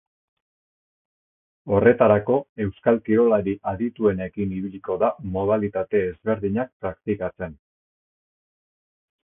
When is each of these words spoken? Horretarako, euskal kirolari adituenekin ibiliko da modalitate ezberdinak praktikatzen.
Horretarako, 1.77 2.37
euskal 2.65 2.97
kirolari 3.09 3.53
adituenekin 3.73 4.57
ibiliko 4.61 4.97
da 5.05 5.11
modalitate 5.37 6.03
ezberdinak 6.09 6.75
praktikatzen. 6.87 7.57